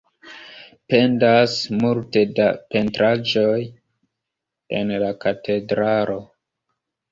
[0.93, 3.61] Pendas multe da pentraĵoj
[4.81, 6.19] en la katedralo.